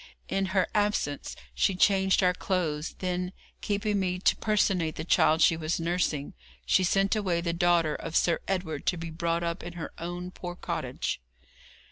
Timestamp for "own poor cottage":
9.99-11.21